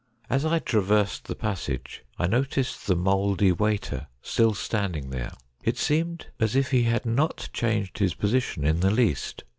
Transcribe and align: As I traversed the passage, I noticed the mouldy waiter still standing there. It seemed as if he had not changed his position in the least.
As 0.31 0.45
I 0.45 0.57
traversed 0.57 1.25
the 1.25 1.35
passage, 1.35 2.03
I 2.17 2.25
noticed 2.25 2.87
the 2.87 2.95
mouldy 2.95 3.51
waiter 3.51 4.07
still 4.23 4.55
standing 4.55 5.11
there. 5.11 5.31
It 5.63 5.77
seemed 5.77 6.25
as 6.39 6.55
if 6.55 6.71
he 6.71 6.85
had 6.85 7.05
not 7.05 7.49
changed 7.53 7.99
his 7.99 8.15
position 8.15 8.65
in 8.65 8.79
the 8.79 8.89
least. 8.89 9.43